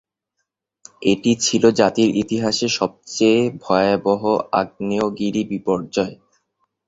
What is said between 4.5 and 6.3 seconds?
আগ্নেয়গিরি বিপর্যয়।